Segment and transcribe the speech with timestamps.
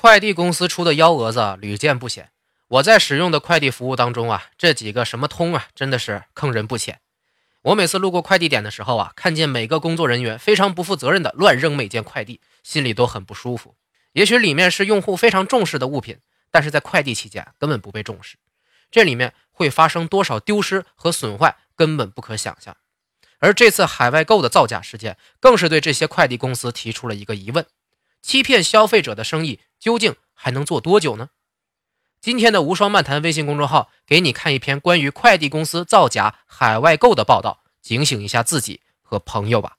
[0.00, 2.30] 快递公司出的幺蛾子屡见不鲜。
[2.68, 7.00] 我在使用的快递服务当中啊，这几个什么通啊，真的是坑人不浅。
[7.62, 13.74] 我每次路过快递点的时候啊，看见每个工作人员非常不负责任的乱扔每件快递，心里都很不舒服。
[14.12, 16.20] 也许里面是用户非常重视的物品，
[16.52, 18.36] 但是在快递期间根本不被重视，
[18.92, 22.76] 这里面会发生多少丢失和损坏，根本不可想象。
[23.40, 27.66] 而这次海外购的造假事件，更是对这些快递公司提出了一个疑问。
[28.20, 31.30] 欺骗消费者的生意究竟还能做多久呢？
[32.20, 39.76] 今天的无双漫谈微信公众号给你看一篇关于快递公司造假、海外购的报道，警醒一下自己和朋友吧。